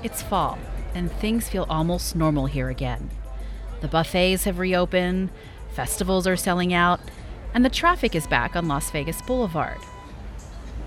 [0.00, 0.58] It's fall,
[0.94, 3.10] and things feel almost normal here again.
[3.80, 5.30] The buffets have reopened,
[5.72, 7.00] festivals are selling out,
[7.52, 9.78] and the traffic is back on Las Vegas Boulevard.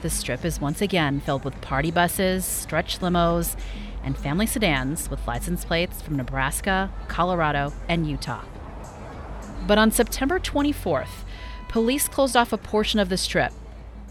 [0.02, 3.57] The strip is once again filled with party buses, stretch limos,
[4.02, 8.45] and family sedans with license plates from Nebraska, Colorado, and Utah.
[9.67, 11.25] But on September 24th,
[11.67, 13.52] police closed off a portion of the strip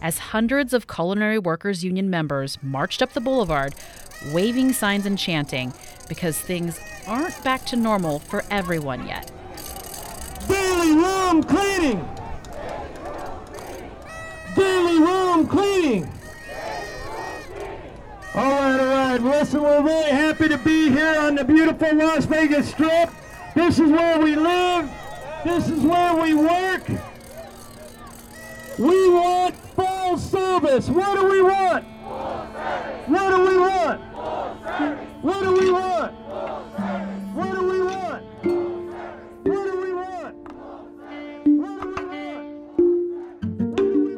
[0.02, 3.74] as hundreds of culinary workers union members marched up the boulevard
[4.33, 5.73] waving signs and chanting
[6.09, 9.30] because things aren't back to normal for everyone yet.
[10.48, 12.09] Daily room cleaning!
[14.55, 16.11] Daily room cleaning!
[18.33, 19.20] All right, all right.
[19.20, 23.11] Listen, we're really happy to be here on the beautiful Las Vegas Strip.
[23.56, 24.89] This is where we live.
[25.45, 26.87] This is where we work.
[28.78, 30.89] We want full service.
[30.89, 31.84] What do we want?
[31.84, 33.69] What do we want?
[35.22, 36.14] What do we want?
[37.34, 38.24] What do we want?
[39.44, 40.34] What do we want?
[41.44, 43.76] What do we want?
[43.76, 44.16] Do we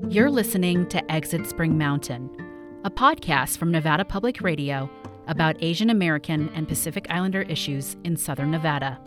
[0.00, 0.12] want?
[0.12, 2.28] You're listening to Exit Spring Mountain,
[2.82, 4.90] a podcast from Nevada Public Radio
[5.28, 8.98] about Asian American and Pacific Islander issues in Southern Nevada.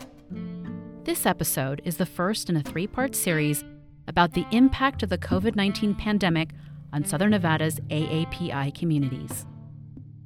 [1.04, 3.66] This episode is the first in a three part series
[4.08, 6.50] about the impact of the COVID 19 pandemic
[6.94, 9.46] on Southern Nevada's AAPI communities.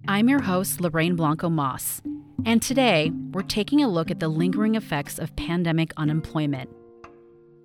[0.08, 2.02] I'm your host, Lorraine Blanco Moss,
[2.46, 6.70] and today we're taking a look at the lingering effects of pandemic unemployment.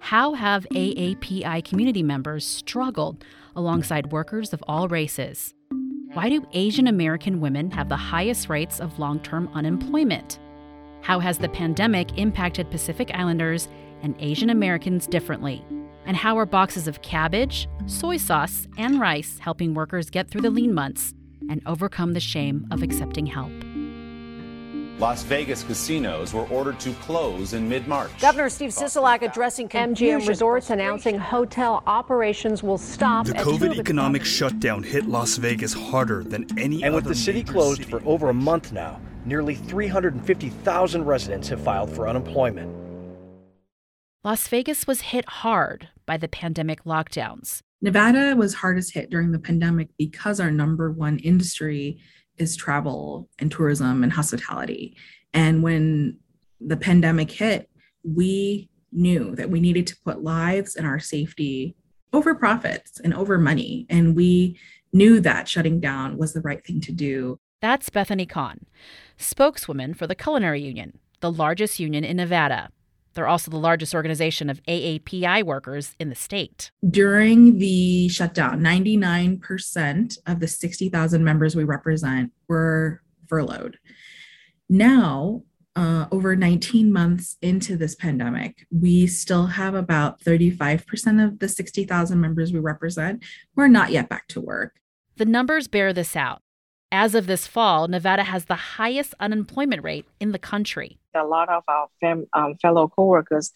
[0.01, 5.55] How have AAPI community members struggled alongside workers of all races?
[6.13, 10.39] Why do Asian American women have the highest rates of long term unemployment?
[11.03, 13.69] How has the pandemic impacted Pacific Islanders
[14.03, 15.65] and Asian Americans differently?
[16.07, 20.51] And how are boxes of cabbage, soy sauce, and rice helping workers get through the
[20.51, 21.13] lean months
[21.51, 23.51] and overcome the shame of accepting help?
[24.99, 28.11] Las Vegas casinos were ordered to close in mid March.
[28.19, 33.27] Governor Steve Sisolak addressing MGM Resorts announcing hotel operations will stop.
[33.27, 36.87] The COVID economic shutdown hit Las Vegas harder than any other.
[36.87, 41.49] And with other the city closed city for over a month now, nearly 350,000 residents
[41.49, 42.86] have filed for unemployment.
[44.27, 47.63] Las Vegas was hit hard by the pandemic lockdowns.
[47.81, 52.01] Nevada was hardest hit during the pandemic because our number one industry
[52.37, 54.97] is travel and tourism and hospitality.
[55.33, 56.19] And when
[56.61, 57.71] the pandemic hit,
[58.03, 61.77] we knew that we needed to put lives and our safety
[62.13, 63.87] over profits and over money.
[63.89, 64.59] And we
[64.93, 67.39] knew that shutting down was the right thing to do.
[67.61, 68.67] That's Bethany Khan,
[69.19, 72.71] spokeswoman for the Culinary Union, the largest union in Nevada.
[73.17, 76.71] They're also the largest organization of AAPI workers in the state.
[76.89, 83.79] During the shutdown, 99% of the 60,000 members we represent were furloughed.
[84.69, 85.43] Now,
[85.77, 92.21] uh, over 19 months into this pandemic, we still have about 35% of the 60,000
[92.21, 93.25] members we represent
[93.55, 94.75] who are not yet back to work.
[95.17, 96.43] The numbers bear this out.
[96.93, 100.99] As of this fall, Nevada has the highest unemployment rate in the country.
[101.15, 103.53] A lot of our fam- um, fellow coworkers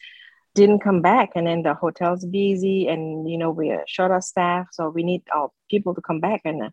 [0.54, 4.66] didn't come back, and then the hotel's busy, and you know we're short of staff,
[4.72, 6.72] so we need our people to come back and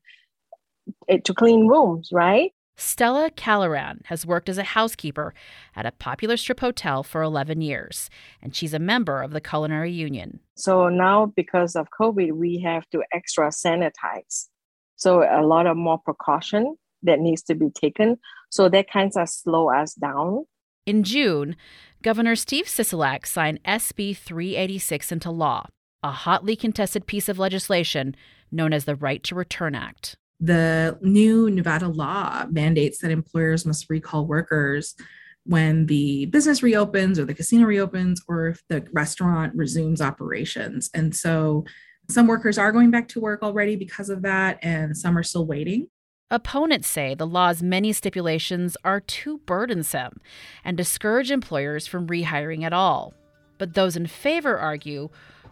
[1.10, 2.52] uh, to clean rooms, right?
[2.76, 5.34] Stella Caloran has worked as a housekeeper
[5.76, 8.10] at a popular strip hotel for 11 years,
[8.42, 10.40] and she's a member of the Culinary Union.
[10.56, 14.48] So now, because of COVID, we have to extra sanitize.
[14.98, 18.18] So a lot of more precaution that needs to be taken.
[18.50, 20.46] So that kind of slow us down.
[20.86, 21.56] In June,
[22.02, 25.68] Governor Steve Sisolak signed SB 386 into law,
[26.04, 28.16] a hotly contested piece of legislation
[28.52, 30.16] known as the Right to Return Act.
[30.40, 34.96] The new Nevada law mandates that employers must recall workers
[35.44, 40.90] when the business reopens or the casino reopens or if the restaurant resumes operations.
[40.94, 41.66] And so
[42.10, 45.46] some workers are going back to work already because of that, and some are still
[45.46, 45.88] waiting.
[46.30, 50.20] Opponents say the law's many stipulations are too burdensome
[50.64, 53.14] and discourage employers from rehiring at all.
[53.58, 55.10] But those in favor argue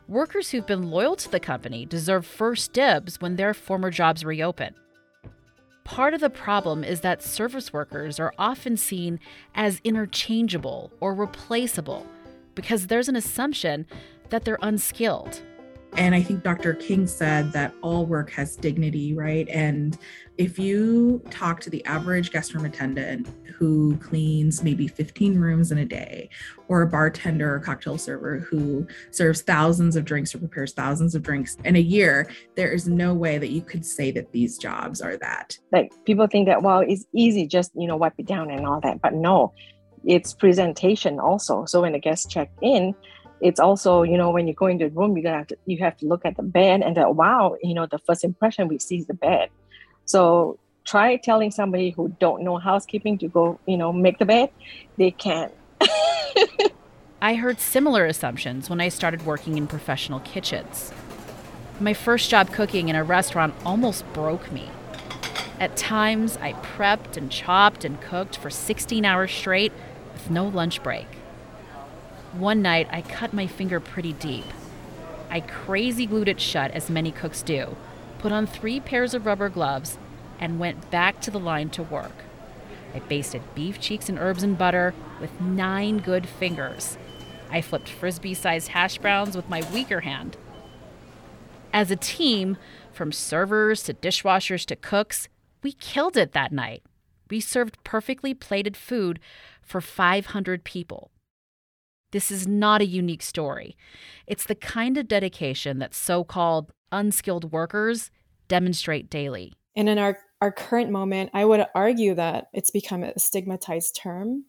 [0.07, 4.75] workers who've been loyal to the company deserve first dibs when their former jobs reopen.
[5.86, 9.19] Part of the problem is that service workers are often seen
[9.54, 12.06] as interchangeable or replaceable
[12.54, 13.86] because there's an assumption
[14.30, 15.42] that they're unskilled.
[15.97, 16.74] And I think Dr.
[16.74, 19.47] King said that all work has dignity, right?
[19.47, 19.97] And
[20.38, 25.77] if you talk to the average guest room attendant who cleans maybe 15 rooms in
[25.77, 26.30] a day,
[26.68, 31.24] or a bartender or cocktail server who serves thousands of drinks or prepares thousands of
[31.24, 35.01] drinks in a year, there is no way that you could say that these jobs
[35.01, 35.57] are that.
[35.71, 38.81] Like people think that, well, it's easy, just, you know, wipe it down and all
[38.81, 39.01] that.
[39.01, 39.53] But no,
[40.03, 41.63] it's presentation also.
[41.65, 42.94] So when the guests check in,
[43.42, 45.78] it's also you know when you go into the room you're gonna have to you
[45.80, 48.80] have to look at the bed and that wow you know the first impression we
[48.80, 49.50] see is the bed.
[50.06, 54.50] So try telling somebody who don't know housekeeping to go you know make the bed.
[54.98, 55.54] They can't.
[57.22, 60.92] I heard similar assumptions when i started working in professional kitchens.
[61.80, 64.70] My first job cooking in a restaurant almost broke me.
[65.60, 69.74] At times i prepped and chopped and cooked for 16 hours straight
[70.14, 71.08] with no lunch break
[72.40, 74.46] one night, I cut my finger pretty deep.
[75.30, 77.76] I crazy glued it shut, as many cooks do,
[78.20, 79.98] put on three pairs of rubber gloves,
[80.40, 82.24] and went back to the line to work.
[82.94, 86.98] I basted beef cheeks and herbs and butter with nine good fingers.
[87.50, 90.38] I flipped frisbee sized hash browns with my weaker hand.
[91.74, 92.58] As a team,
[92.92, 95.28] from servers to dishwashers to cooks,
[95.62, 96.84] we killed it that night.
[97.30, 99.20] We served perfectly plated food
[99.62, 101.12] for 500 people.
[102.15, 103.75] This is not a unique story.
[104.25, 108.09] It's the kind of dedication that so called unskilled workers
[108.47, 109.51] demonstrate daily.
[109.75, 114.45] And in our, our current moment, I would argue that it's become a stigmatized term,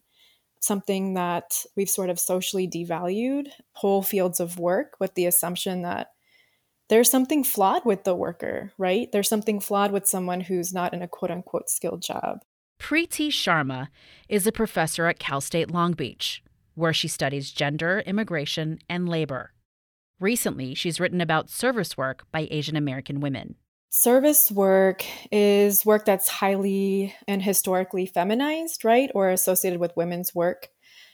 [0.61, 6.11] something that we've sort of socially devalued whole fields of work with the assumption that
[6.87, 9.11] there's something flawed with the worker, right?
[9.11, 12.45] There's something flawed with someone who's not in a quote unquote skilled job.
[12.79, 13.89] Preeti Sharma
[14.29, 16.41] is a professor at Cal State Long Beach
[16.77, 19.51] where she studies gender, immigration, and labor.
[20.19, 23.55] Recently, she's written about service work by Asian American women.
[23.89, 29.09] Service work is work that's highly and historically feminized, right?
[29.15, 30.69] Or associated with women's work.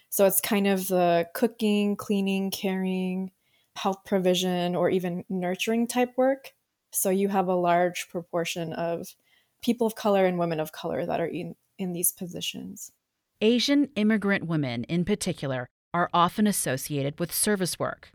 [0.09, 3.31] So it's kind of the cooking, cleaning, caring,
[3.77, 6.51] health provision, or even nurturing type work.
[6.91, 9.15] So you have a large proportion of
[9.61, 12.91] people of color and women of color that are in, in these positions.
[13.41, 18.11] Asian immigrant women, in particular, are often associated with service work.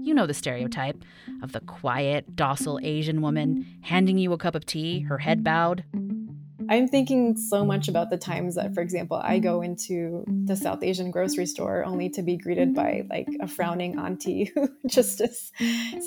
[0.00, 1.02] You know the stereotype
[1.42, 5.84] of the quiet, docile Asian woman handing you a cup of tea, her head bowed.
[6.68, 10.82] I'm thinking so much about the times that, for example, I go into the South
[10.82, 15.52] Asian grocery store only to be greeted by like a frowning auntie who just is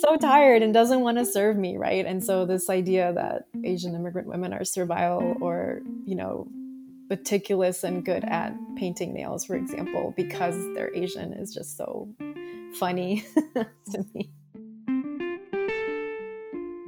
[0.01, 2.05] so tired and doesn't want to serve me, right?
[2.05, 6.47] And so, this idea that Asian immigrant women are servile or, you know,
[7.09, 12.09] meticulous and good at painting nails, for example, because they're Asian is just so
[12.73, 13.25] funny
[13.91, 14.31] to me.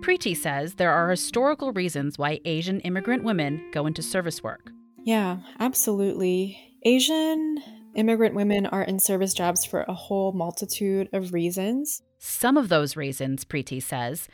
[0.01, 4.71] Preeti says there are historical reasons why Asian immigrant women go into service work.
[5.03, 6.57] Yeah, absolutely.
[6.83, 7.61] Asian
[7.95, 12.03] immigrant women are in service jobs for a whole multitude of reasons.
[12.19, 14.29] Some of those reasons, Preeti says,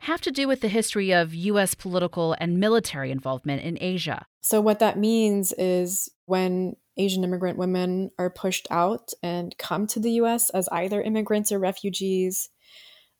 [0.00, 1.74] have to do with the history of U.S.
[1.74, 4.26] political and military involvement in Asia.
[4.40, 10.00] So, what that means is when Asian immigrant women are pushed out and come to
[10.00, 12.50] the US as either immigrants or refugees,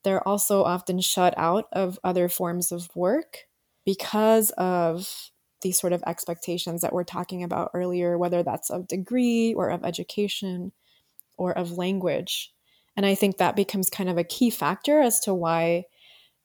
[0.05, 3.45] they're also often shut out of other forms of work
[3.85, 5.31] because of
[5.63, 9.85] these sort of expectations that we're talking about earlier, whether that's of degree or of
[9.85, 10.73] education
[11.37, 12.53] or of language.
[12.97, 15.85] And I think that becomes kind of a key factor as to why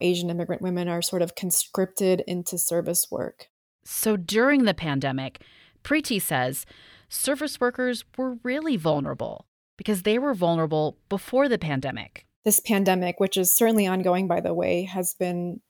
[0.03, 3.47] Asian immigrant women are sort of conscripted into service work.
[3.83, 5.41] So during the pandemic,
[5.83, 6.65] Preeti says
[7.09, 12.25] service workers were really vulnerable because they were vulnerable before the pandemic.
[12.45, 15.61] This pandemic, which is certainly ongoing, by the way, has been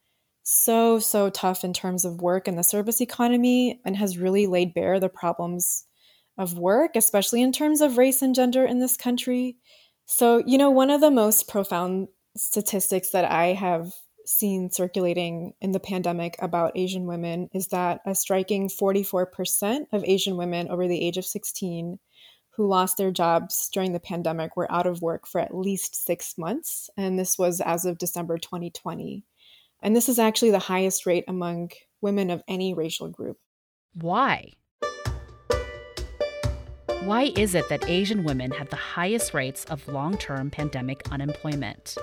[0.43, 4.73] so, so tough in terms of work and the service economy and has really laid
[4.73, 5.85] bare the problems
[6.37, 9.57] of work, especially in terms of race and gender in this country.
[10.05, 13.93] So, you know, one of the most profound statistics that I have
[14.25, 20.37] seen circulating in the pandemic about Asian women is that a striking 44% of Asian
[20.37, 21.99] women over the age of 16
[22.55, 26.37] who lost their jobs during the pandemic were out of work for at least six
[26.37, 26.89] months.
[26.95, 29.23] And this was as of December 2020.
[29.81, 33.37] And this is actually the highest rate among women of any racial group.
[33.93, 34.53] Why?
[37.01, 41.97] Why is it that Asian women have the highest rates of long term pandemic unemployment?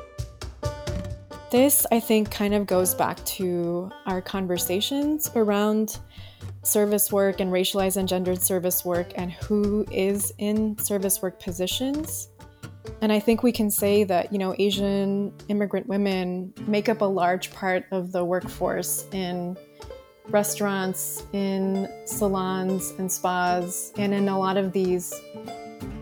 [1.50, 5.98] This, I think, kind of goes back to our conversations around
[6.62, 12.28] service work and racialized and gendered service work and who is in service work positions.
[13.00, 17.06] And I think we can say that, you know, Asian immigrant women make up a
[17.06, 19.56] large part of the workforce in
[20.28, 25.12] restaurants, in salons and spas, and in a lot of these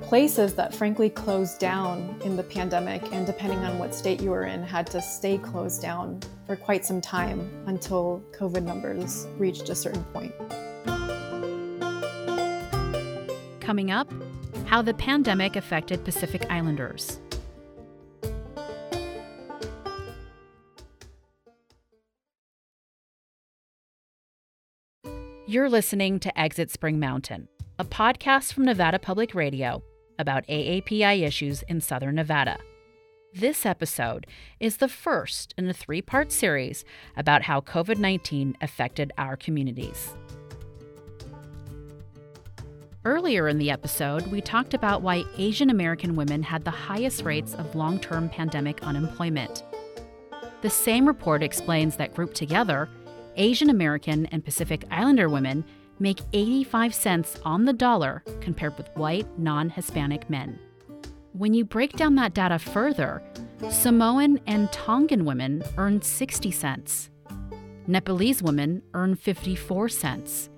[0.08, 4.44] places that frankly closed down in the pandemic and depending on what state you were
[4.44, 9.74] in had to stay closed down for quite some time until covid numbers reached a
[9.74, 10.32] certain point.
[13.60, 14.10] Coming up
[14.64, 17.20] how the pandemic affected pacific islanders.
[25.46, 27.48] You're listening to Exit Spring Mountain,
[27.78, 29.82] a podcast from Nevada Public Radio
[30.18, 32.58] about AAPI issues in Southern Nevada.
[33.34, 34.26] This episode
[34.58, 36.84] is the first in a three part series
[37.16, 40.14] about how COVID 19 affected our communities.
[43.04, 47.54] Earlier in the episode, we talked about why Asian American women had the highest rates
[47.54, 49.62] of long term pandemic unemployment.
[50.62, 52.88] The same report explains that grouped together,
[53.36, 55.64] Asian American and Pacific Islander women
[56.00, 60.58] make 85 cents on the dollar compared with white, non Hispanic men.
[61.32, 63.22] When you break down that data further,
[63.70, 67.10] Samoan and Tongan women earn 60 cents,
[67.86, 70.50] Nepalese women earn 54 cents,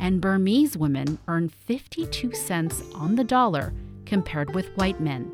[0.00, 3.72] and Burmese women earn 52 cents on the dollar
[4.04, 5.30] compared with white men.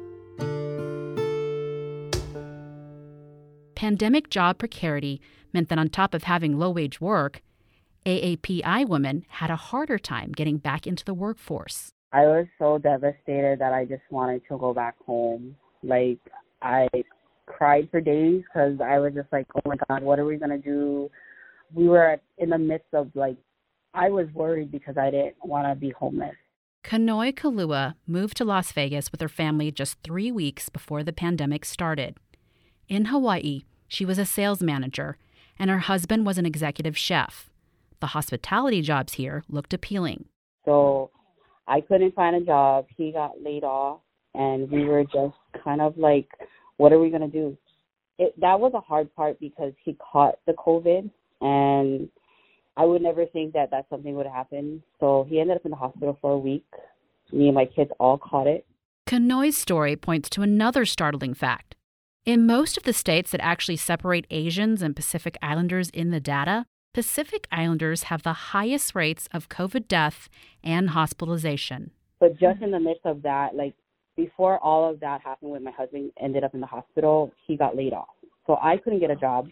[3.74, 5.20] Pandemic job precarity
[5.52, 7.42] meant that on top of having low wage work,
[8.08, 11.92] AAPI women had a harder time getting back into the workforce.
[12.10, 15.54] I was so devastated that I just wanted to go back home.
[15.82, 16.18] Like,
[16.62, 16.88] I
[17.44, 20.50] cried for days because I was just like, oh my God, what are we going
[20.50, 21.10] to do?
[21.74, 23.36] We were in the midst of like,
[23.92, 26.34] I was worried because I didn't want to be homeless.
[26.84, 31.66] Kanoi Kalua moved to Las Vegas with her family just three weeks before the pandemic
[31.66, 32.16] started.
[32.88, 35.18] In Hawaii, she was a sales manager
[35.58, 37.50] and her husband was an executive chef.
[38.00, 40.26] The hospitality jobs here looked appealing.
[40.64, 41.10] So
[41.66, 42.86] I couldn't find a job.
[42.96, 44.00] He got laid off,
[44.34, 46.28] and we were just kind of like,
[46.76, 47.56] what are we going to do?
[48.18, 52.08] It, that was a hard part because he caught the COVID, and
[52.76, 54.82] I would never think that that something would happen.
[55.00, 56.66] So he ended up in the hospital for a week.
[57.32, 58.64] Me and my kids all caught it.
[59.06, 61.74] Kanoi's story points to another startling fact.
[62.24, 66.66] In most of the states that actually separate Asians and Pacific Islanders in the data,
[66.94, 70.28] Pacific Islanders have the highest rates of COVID death
[70.64, 71.92] and hospitalization.
[72.18, 73.74] But just in the midst of that, like
[74.16, 77.76] before all of that happened when my husband ended up in the hospital, he got
[77.76, 78.08] laid off.
[78.46, 79.48] So I couldn't get a job.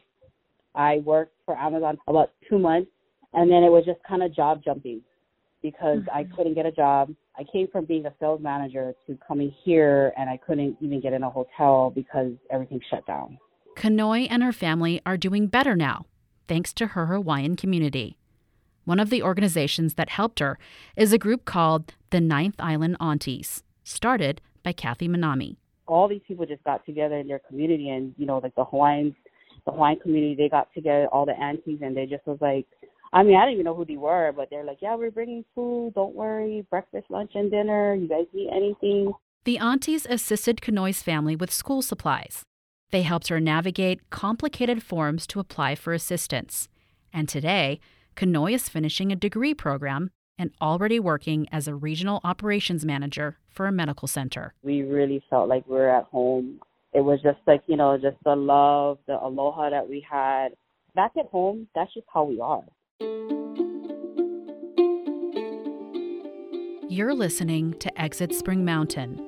[0.75, 2.91] I worked for Amazon about two months
[3.33, 5.03] and then it was just kind of job jumping
[5.63, 6.17] because mm-hmm.
[6.17, 7.15] I couldn't get a job.
[7.39, 11.13] I came from being a sales manager to coming here and I couldn't even get
[11.13, 13.39] in a hotel because everything shut down.
[13.77, 16.07] Kanoi and her family are doing better now,
[16.49, 18.17] thanks to her Hawaiian community.
[18.85, 20.59] One of the organizations that helped her
[20.97, 25.57] is a group called the Ninth Island Aunties, started by Kathy Manami.
[25.87, 29.15] All these people just got together in their community and, you know, like the Hawaiians,
[29.65, 32.67] the Hawaiian community, they got together, all the aunties, and they just was like,
[33.13, 35.45] I mean, I didn't even know who they were, but they're like, yeah, we're bringing
[35.55, 35.95] food.
[35.95, 36.67] Don't worry.
[36.71, 37.95] Breakfast, lunch, and dinner.
[37.95, 39.13] You guys need anything?
[39.45, 42.43] The aunties assisted Kanoi's family with school supplies.
[42.91, 46.69] They helped her navigate complicated forms to apply for assistance.
[47.13, 47.81] And today,
[48.15, 53.67] Kanoi is finishing a degree program and already working as a regional operations manager for
[53.67, 54.55] a medical center.
[54.63, 56.61] We really felt like we were at home.
[56.93, 60.51] It was just like, you know, just the love, the aloha that we had.
[60.95, 62.65] Back at home, that's just how we are.
[66.89, 69.21] You're listening to Exit Spring Mountain,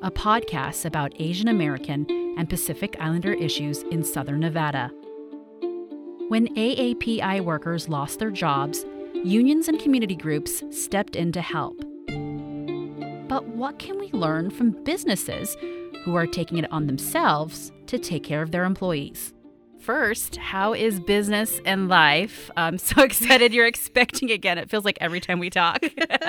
[0.00, 4.90] a podcast about Asian American and Pacific Islander issues in Southern Nevada.
[6.28, 8.84] When AAPI workers lost their jobs,
[9.24, 11.78] unions and community groups stepped in to help.
[13.28, 15.56] But what can we learn from businesses
[16.04, 19.32] who are taking it on themselves to take care of their employees?
[19.80, 22.50] First, how is business and life?
[22.56, 24.58] I'm so excited you're expecting again.
[24.58, 25.82] It feels like every time we talk.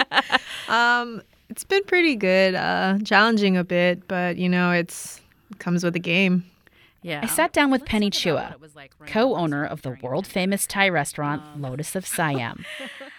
[0.68, 5.23] um, it's been pretty good, uh, challenging a bit, but you know, it's it
[5.60, 6.46] comes with the game.
[7.04, 7.20] Yeah.
[7.22, 8.56] I sat down with Penny Chua,
[9.08, 12.66] co owner of the world famous Thai restaurant um, Lotus of Siam.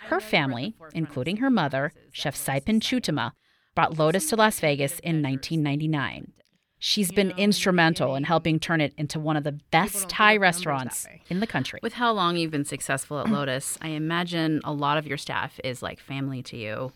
[0.07, 3.33] Her family, including her mother, Chef Saipin Chutima,
[3.75, 6.33] brought Lotus to Las Vegas in 1999.
[6.79, 11.41] She's been instrumental in helping turn it into one of the best Thai restaurants in
[11.41, 11.81] the country.
[11.83, 15.59] With how long you've been successful at Lotus, I imagine a lot of your staff
[15.65, 16.93] is like family to you.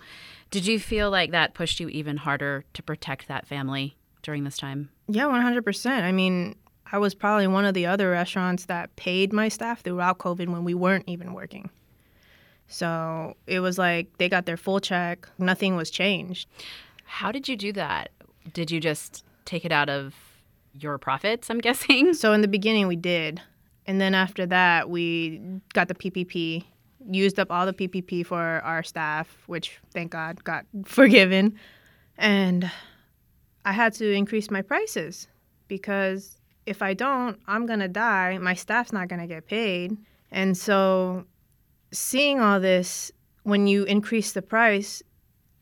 [0.50, 4.56] Did you feel like that pushed you even harder to protect that family during this
[4.56, 4.90] time?
[5.08, 6.02] Yeah, 100%.
[6.02, 6.54] I mean,
[6.90, 10.64] I was probably one of the other restaurants that paid my staff throughout COVID when
[10.64, 11.70] we weren't even working.
[12.68, 16.48] So it was like they got their full check, nothing was changed.
[17.04, 18.10] How did you do that?
[18.52, 20.14] Did you just take it out of
[20.74, 22.14] your profits, I'm guessing?
[22.14, 23.40] So in the beginning, we did.
[23.86, 25.40] And then after that, we
[25.72, 26.64] got the PPP,
[27.10, 31.54] used up all the PPP for our staff, which thank God got forgiven.
[32.18, 32.70] And
[33.68, 35.28] I had to increase my prices
[35.68, 38.38] because if I don't, I'm going to die.
[38.38, 39.94] My staff's not going to get paid.
[40.30, 41.26] And so
[41.92, 45.02] seeing all this, when you increase the price,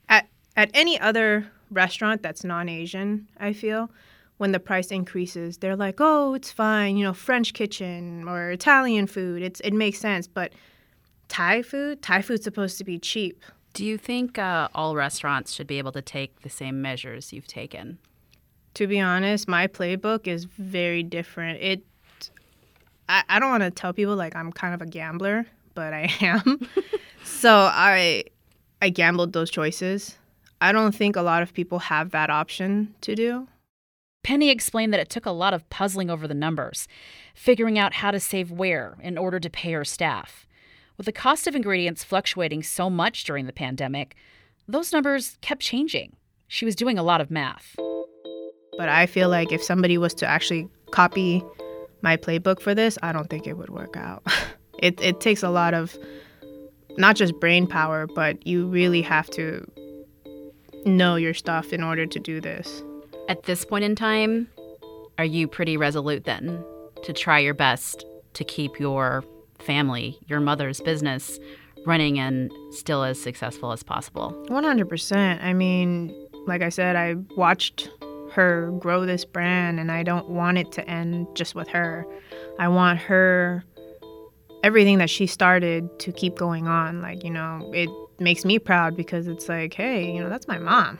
[0.08, 3.90] at, at any other restaurant that's non Asian, I feel,
[4.36, 9.08] when the price increases, they're like, oh, it's fine, you know, French kitchen or Italian
[9.08, 9.42] food.
[9.42, 10.28] It's, it makes sense.
[10.28, 10.52] But
[11.26, 13.42] Thai food, Thai food's supposed to be cheap.
[13.76, 17.46] Do you think uh, all restaurants should be able to take the same measures you've
[17.46, 17.98] taken?
[18.72, 21.60] To be honest, my playbook is very different.
[21.60, 21.82] It,
[23.06, 26.10] I, I don't want to tell people like I'm kind of a gambler, but I
[26.22, 26.66] am.
[27.22, 28.24] so I,
[28.80, 30.16] I gambled those choices.
[30.58, 33.46] I don't think a lot of people have that option to do.
[34.22, 36.88] Penny explained that it took a lot of puzzling over the numbers,
[37.34, 40.46] figuring out how to save where in order to pay her staff.
[40.96, 44.16] With the cost of ingredients fluctuating so much during the pandemic,
[44.66, 46.16] those numbers kept changing.
[46.48, 47.76] She was doing a lot of math.
[48.78, 51.44] But I feel like if somebody was to actually copy
[52.02, 54.22] my playbook for this, I don't think it would work out.
[54.78, 55.96] it, it takes a lot of
[56.96, 59.66] not just brain power, but you really have to
[60.86, 62.82] know your stuff in order to do this.
[63.28, 64.48] At this point in time,
[65.18, 66.64] are you pretty resolute then
[67.02, 69.24] to try your best to keep your
[69.66, 71.38] family, your mother's business
[71.84, 74.32] running and still as successful as possible?
[74.48, 75.42] 100%.
[75.42, 77.90] I mean, like I said, I watched
[78.32, 82.06] her grow this brand and I don't want it to end just with her.
[82.58, 83.64] I want her
[84.62, 87.02] everything that she started to keep going on.
[87.02, 87.88] Like, you know, it
[88.20, 90.98] makes me proud because it's like, hey, you know, that's my mom.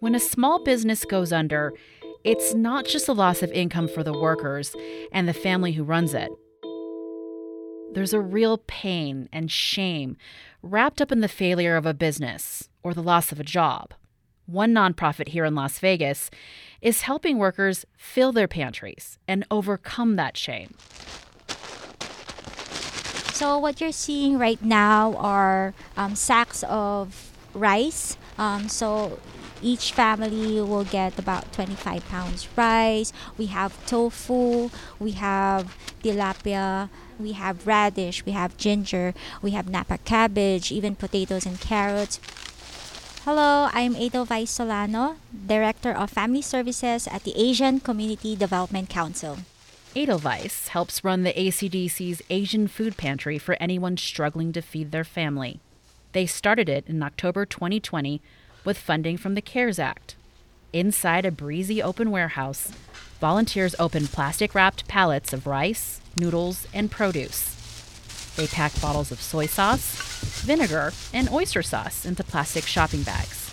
[0.00, 1.72] When a small business goes under,
[2.24, 4.74] it's not just a loss of income for the workers
[5.12, 6.30] and the family who runs it.
[7.96, 10.18] There's a real pain and shame
[10.60, 13.94] wrapped up in the failure of a business or the loss of a job.
[14.44, 16.30] One nonprofit here in Las Vegas
[16.82, 20.74] is helping workers fill their pantries and overcome that shame.
[23.32, 28.18] So, what you're seeing right now are um, sacks of rice.
[28.36, 29.18] Um, so,
[29.62, 33.12] each family will get about 25 pounds rice.
[33.38, 36.88] We have tofu, we have tilapia,
[37.18, 42.20] we have radish, we have ginger, we have napa cabbage, even potatoes and carrots.
[43.24, 49.38] Hello, I'm Edelweiss Solano, Director of Family Services at the Asian Community Development Council.
[49.96, 55.58] Edelweiss helps run the ACDC's Asian Food Pantry for anyone struggling to feed their family.
[56.12, 58.22] They started it in October 2020
[58.66, 60.16] with funding from the CARES Act.
[60.72, 62.70] Inside a breezy open warehouse,
[63.20, 67.54] volunteers open plastic wrapped pallets of rice, noodles, and produce.
[68.36, 73.45] They pack bottles of soy sauce, vinegar, and oyster sauce into plastic shopping bags.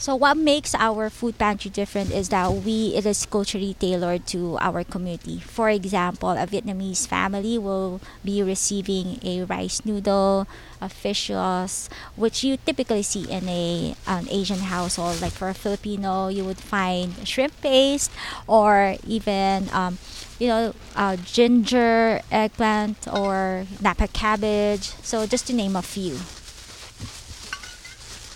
[0.00, 4.56] So what makes our food pantry different is that we it is culturally tailored to
[4.56, 5.40] our community.
[5.44, 10.48] For example, a Vietnamese family will be receiving a rice noodle,
[10.80, 15.20] a fish sauce, which you typically see in a an Asian household.
[15.20, 18.10] Like for a Filipino, you would find shrimp paste
[18.48, 19.98] or even um,
[20.40, 24.96] you know, uh, ginger, eggplant, or napa cabbage.
[25.04, 26.16] So just to name a few.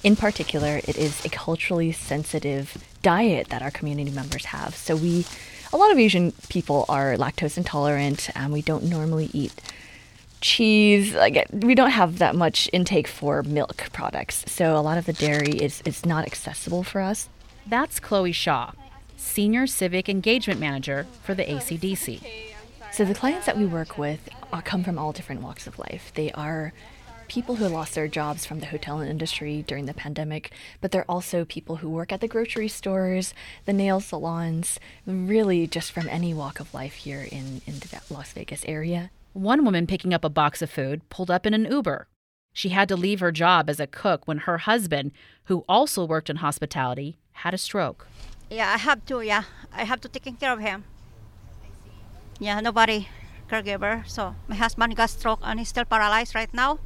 [0.04, 4.76] In particular, it is a culturally sensitive diet that our community members have.
[4.76, 5.24] So we,
[5.72, 9.54] a lot of Asian people are lactose intolerant, and we don't normally eat
[10.42, 11.14] cheese.
[11.14, 15.14] Like we don't have that much intake for milk products, so a lot of the
[15.14, 17.30] dairy is is not accessible for us.
[17.66, 18.72] That's Chloe Shaw,
[19.16, 22.20] Senior Civic Engagement Manager for the ACDC.
[22.92, 26.12] So the clients that we work with are, come from all different walks of life.
[26.14, 26.74] They are
[27.28, 31.44] people who lost their jobs from the hotel industry during the pandemic, but they're also
[31.44, 33.34] people who work at the grocery stores,
[33.64, 38.32] the nail salons, really just from any walk of life here in, in the Las
[38.32, 39.10] Vegas area.
[39.32, 42.06] One woman picking up a box of food pulled up in an Uber.
[42.52, 45.10] She had to leave her job as a cook when her husband,
[45.44, 48.06] who also worked in hospitality, had a stroke.
[48.48, 49.44] Yeah, I have to, yeah.
[49.72, 50.84] I have to take care of him.
[52.38, 53.08] Yeah, nobody
[53.50, 54.06] caregiver.
[54.06, 56.78] So my husband got stroke and he's still paralyzed right now.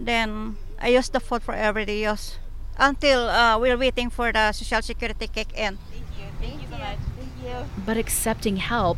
[0.00, 2.38] Then I use the food for everyday use
[2.78, 5.76] until uh, we're waiting for the social security kick in.
[5.92, 6.26] Thank you.
[6.40, 6.98] Thank you so much.
[7.18, 7.70] Thank you.
[7.84, 8.96] But accepting help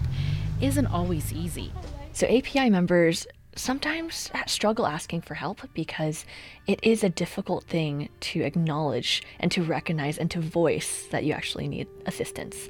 [0.60, 1.72] isn't always easy.
[2.12, 6.24] So API members sometimes struggle asking for help because
[6.66, 11.32] it is a difficult thing to acknowledge and to recognize and to voice that you
[11.32, 12.68] actually need assistance.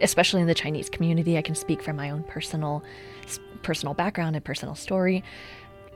[0.00, 2.82] Especially in the Chinese community, I can speak from my own personal
[3.62, 5.22] personal background and personal story.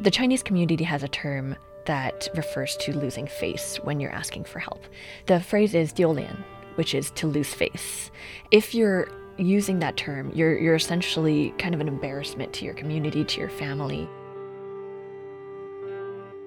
[0.00, 4.58] The Chinese community has a term that refers to losing face when you're asking for
[4.58, 4.82] help.
[5.26, 6.42] The phrase is diolian,
[6.74, 8.10] which is to lose face.
[8.50, 13.24] If you're using that term, you're you're essentially kind of an embarrassment to your community,
[13.24, 14.08] to your family.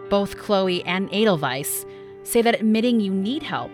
[0.09, 1.85] Both Chloe and Edelweiss
[2.23, 3.71] say that admitting you need help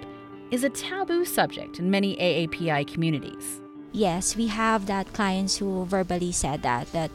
[0.51, 3.59] is a taboo subject in many AAPI communities.
[3.91, 7.11] Yes, we have that clients who verbally said that that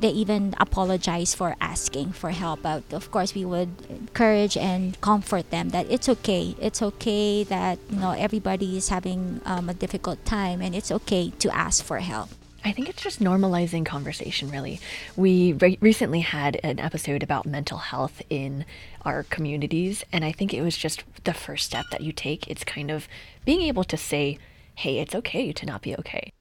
[0.00, 5.50] they even apologize for asking for help but of course we would encourage and comfort
[5.50, 10.24] them that it's okay it's okay that you know everybody is having um, a difficult
[10.24, 12.28] time and it's okay to ask for help
[12.64, 14.80] I think it's just normalizing conversation, really.
[15.16, 18.64] We re- recently had an episode about mental health in
[19.04, 22.48] our communities, and I think it was just the first step that you take.
[22.48, 23.06] It's kind of
[23.44, 24.38] being able to say,
[24.74, 26.32] hey, it's okay to not be okay.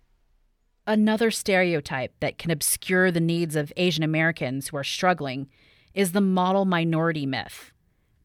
[0.89, 5.49] Another stereotype that can obscure the needs of Asian Americans who are struggling
[5.93, 7.73] is the model minority myth.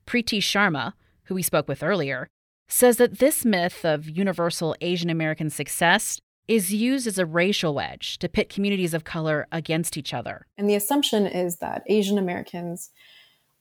[0.07, 0.93] Preeti Sharma,
[1.25, 2.29] who we spoke with earlier,
[2.69, 8.17] says that this myth of universal Asian American success is used as a racial wedge
[8.19, 10.47] to pit communities of color against each other.
[10.57, 12.91] And the assumption is that Asian Americans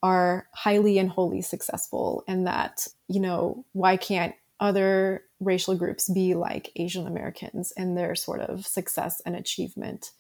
[0.03, 6.35] are highly and wholly successful and that, you know, why can't other racial groups be
[6.35, 10.11] like Asian Americans in their sort of success and achievement.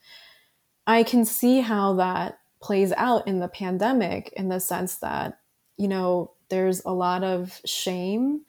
[0.87, 5.39] I can see how that plays out in the pandemic in the sense that,
[5.77, 8.41] you know, there's a lot of shame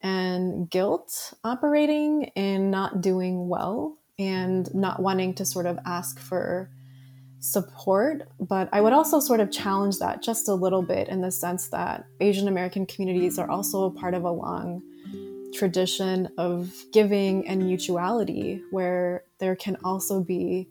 [0.00, 6.70] and guilt operating in not doing well and not wanting to sort of ask for
[7.40, 8.28] support.
[8.40, 11.68] But I would also sort of challenge that just a little bit in the sense
[11.68, 14.82] that Asian American communities are also a part of a long
[15.52, 20.68] tradition of giving and mutuality, where there can also be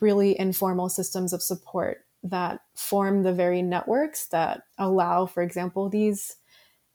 [0.00, 6.36] really informal systems of support that form the very networks that allow, for example, these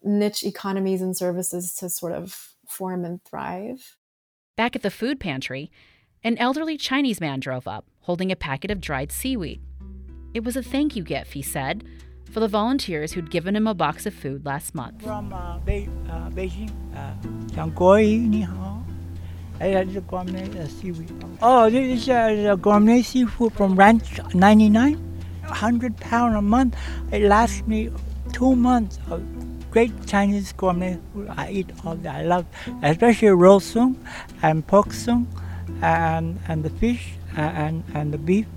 [0.04, 3.96] niche economies and services to sort of form and thrive.
[4.56, 5.72] Back at the food pantry,
[6.24, 9.62] an elderly Chinese man drove up holding a packet of dried seaweed.
[10.34, 11.86] It was a thank you gift, he said,
[12.34, 15.04] for the volunteers who'd given him a box of food last month.
[15.04, 17.14] From uh, Be- uh, Beijing, uh,
[18.50, 18.78] uh.
[21.44, 24.96] Oh, this is uh, gourmet seafood from Ranch 99.
[25.46, 26.76] 100 pound a month.
[27.12, 27.92] It lasts me
[28.32, 29.22] two months of
[29.70, 31.30] great Chinese gourmet food.
[31.30, 32.16] I eat all that.
[32.16, 32.48] I love,
[32.82, 33.96] especially ro sung
[34.42, 35.28] and pork sung
[35.84, 38.48] and, and the fish uh, and, and the beef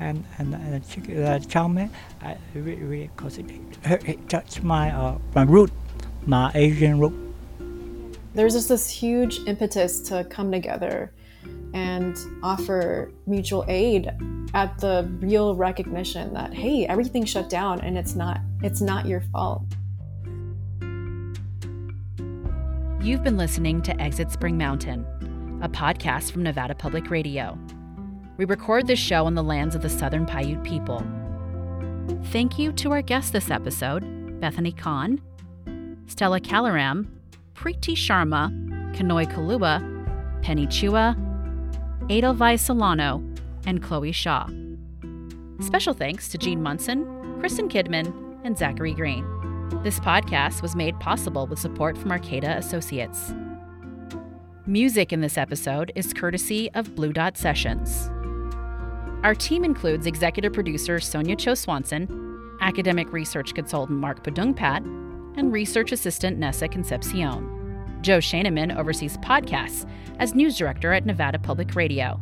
[0.00, 1.90] and and, and chicken, uh, chow mein,
[2.22, 3.46] I really, really cause it,
[3.84, 5.70] it touched my uh, my root,
[6.26, 7.14] my Asian root.
[8.34, 11.12] There's just this huge impetus to come together
[11.72, 14.10] and offer mutual aid
[14.54, 19.22] at the real recognition that hey, everything shut down and it's not it's not your
[19.32, 19.62] fault.
[23.00, 25.04] You've been listening to Exit Spring Mountain,
[25.62, 27.58] a podcast from Nevada Public Radio.
[28.36, 31.04] We record this show on the lands of the Southern Paiute people.
[32.32, 35.20] Thank you to our guests this episode Bethany Khan,
[36.06, 37.06] Stella Kalaram,
[37.54, 38.50] Preeti Sharma,
[38.94, 39.80] Kanoi Kalua,
[40.42, 41.16] Penny Chua,
[42.10, 43.22] Edelweiss Solano,
[43.66, 44.48] and Chloe Shaw.
[45.60, 49.24] Special thanks to Gene Munson, Kristen Kidman, and Zachary Green.
[49.84, 53.32] This podcast was made possible with support from Arcata Associates.
[54.66, 58.10] Music in this episode is courtesy of Blue Dot Sessions.
[59.24, 64.84] Our team includes executive producer Sonia Cho Swanson, academic research consultant Mark Padoongpatt,
[65.38, 67.98] and research assistant Nessa Concepcion.
[68.02, 72.20] Joe Schoenmann oversees podcasts as news director at Nevada Public Radio.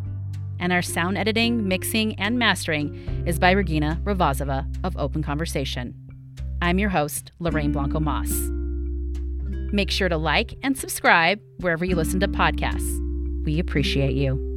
[0.61, 2.95] And our sound editing, mixing, and mastering
[3.27, 5.95] is by Regina Ravazova of Open Conversation.
[6.63, 8.31] I'm your host, Lorraine Blanco Moss.
[9.73, 13.45] Make sure to like and subscribe wherever you listen to podcasts.
[13.45, 14.52] We appreciate you.